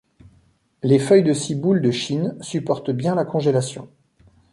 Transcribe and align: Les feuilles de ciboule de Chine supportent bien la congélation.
Les 0.81 0.97
feuilles 0.97 1.21
de 1.21 1.31
ciboule 1.31 1.79
de 1.79 1.91
Chine 1.91 2.35
supportent 2.41 2.89
bien 2.89 3.13
la 3.13 3.23
congélation. 3.23 3.87